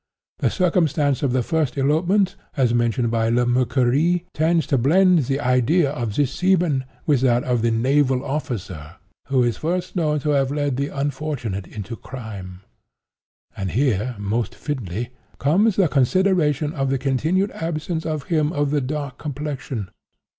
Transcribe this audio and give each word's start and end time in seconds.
The 0.39 0.49
circumstance 0.49 1.21
of 1.21 1.31
the 1.31 1.43
first 1.43 1.77
elopement, 1.77 2.35
as 2.57 2.73
mentioned 2.73 3.11
by 3.11 3.29
Le 3.29 3.45
Mercurie, 3.45 4.25
tends 4.33 4.65
to 4.65 4.77
blend 4.79 5.25
the 5.25 5.39
idea 5.39 5.91
of 5.91 6.15
this 6.15 6.31
seaman 6.33 6.85
with 7.05 7.21
that 7.21 7.43
of 7.43 7.61
the 7.61 7.69
'naval 7.69 8.25
officer' 8.25 8.95
who 9.27 9.43
is 9.43 9.57
first 9.57 9.95
known 9.95 10.19
to 10.21 10.31
have 10.31 10.49
led 10.49 10.75
the 10.77 10.87
unfortunate 10.87 11.67
into 11.67 11.95
crime. 11.95 12.61
"And 13.55 13.73
here, 13.73 14.15
most 14.17 14.55
fitly, 14.55 15.09
comes 15.37 15.75
the 15.75 15.87
consideration 15.87 16.73
of 16.73 16.89
the 16.89 16.97
continued 16.97 17.51
absence 17.51 18.03
of 18.03 18.23
him 18.23 18.51
of 18.53 18.71
the 18.71 18.81
dark 18.81 19.19
complexion. 19.19 19.91